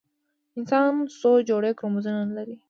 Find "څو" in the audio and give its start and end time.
1.19-1.31